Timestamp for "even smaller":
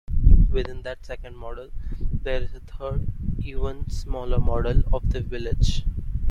3.37-4.39